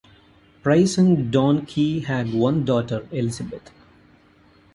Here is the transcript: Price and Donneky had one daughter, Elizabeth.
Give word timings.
Price 0.63 0.97
and 0.97 1.31
Donneky 1.31 2.05
had 2.05 2.33
one 2.33 2.65
daughter, 2.65 3.07
Elizabeth. 3.11 3.69